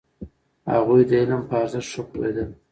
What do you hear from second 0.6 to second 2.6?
هغوی د علم په ارزښت ښه پوهېدل.